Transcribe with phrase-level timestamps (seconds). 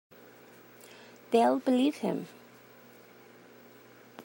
[1.29, 2.27] They'll believe him.